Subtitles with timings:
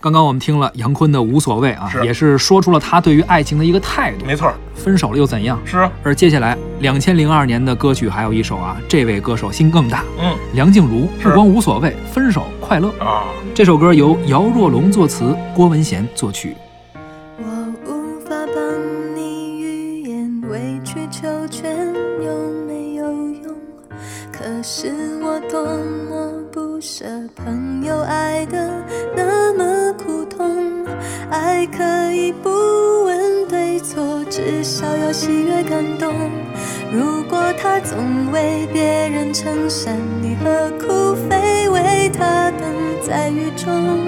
[0.00, 4.24] 刚刚我们听了杨坤的无所谓啊，是也是说出了他对于爱情的一个态度。
[4.24, 5.60] 没错，分手了又怎样？
[5.64, 12.90] 是，而接下来两千零二年的歌曲还有一首啊，这位歌手心更大，嗯梁静茹是不光无所谓，分手快乐。
[13.00, 16.54] 啊，这首歌由姚若龙作词，郭文贤作曲。
[17.38, 17.44] 我
[17.84, 21.76] 无法帮你预言，委曲求全
[22.24, 23.04] 有没有
[23.42, 23.52] 用？
[24.30, 25.60] 可是我多
[26.08, 27.04] 么不舍
[27.34, 28.84] 朋友爱的
[31.58, 32.48] 还可以不
[33.02, 36.14] 问对错，至少要喜悦感动。
[36.92, 42.62] 如果他总为别人撑伞，你何苦非为他等
[43.04, 44.07] 在雨中？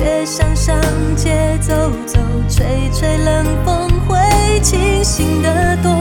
[0.00, 0.74] 却想上
[1.14, 1.74] 街走
[2.06, 2.18] 走，
[2.48, 4.18] 吹吹冷风，会
[4.62, 5.99] 清醒得多。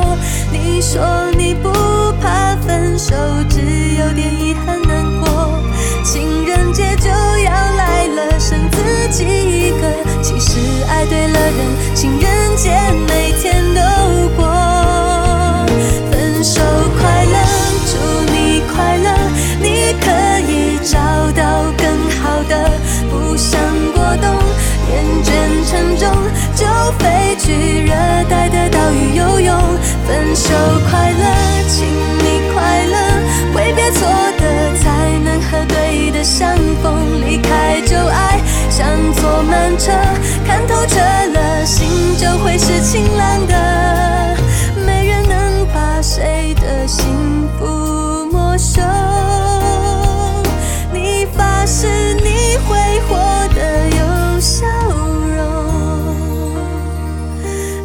[42.91, 44.35] 晴朗的，
[44.83, 48.81] 没人能把谁的幸福没收。
[50.91, 51.85] 你发誓
[52.15, 53.15] 你会活
[53.53, 54.65] 得有笑
[55.37, 55.45] 容，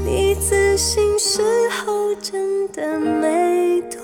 [0.07, 1.43] 你自信时
[1.85, 4.01] 候真的没多。